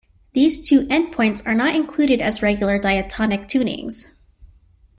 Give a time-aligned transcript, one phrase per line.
[0.33, 4.15] These two end points are not included as regular diatonic tunings.